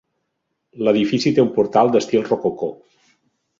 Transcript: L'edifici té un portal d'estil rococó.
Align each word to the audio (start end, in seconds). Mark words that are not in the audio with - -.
L'edifici 0.87 1.35
té 1.35 1.45
un 1.45 1.53
portal 1.59 1.93
d'estil 1.99 2.27
rococó. 2.33 2.73